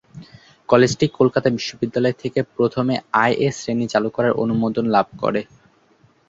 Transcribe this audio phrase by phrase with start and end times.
[0.69, 5.41] কলেজটি কলকাতা বিশ্ববিদ্যালয় থেকে প্রথমে আই.এ শ্রেণি চালু করার অনুমোদন লাভ করে।